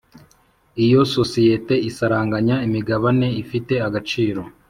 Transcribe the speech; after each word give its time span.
Iyo 0.83 0.99
isosiyete 1.07 1.73
isaranganya 1.89 2.55
imigabane 2.67 3.27
ifite 3.43 3.73
agaciro 3.87 4.41